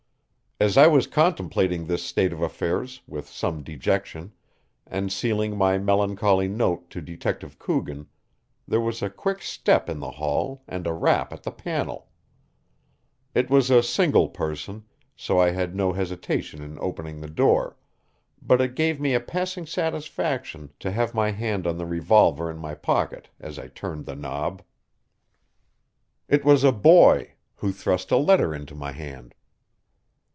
[0.61, 4.31] As I was contemplating this state of affairs with some dejection,
[4.85, 8.05] and sealing my melancholy note to Detective Coogan,
[8.67, 12.11] there was a quick step in the hall and a rap at the panel.
[13.33, 14.85] It was a single person,
[15.15, 17.75] so I had no hesitation in opening the door,
[18.39, 22.57] but it gave me a passing satisfaction to have my hand on the revolver in
[22.59, 24.61] my pocket as I turned the knob.
[26.27, 29.33] It was a boy, who thrust a letter into my hand.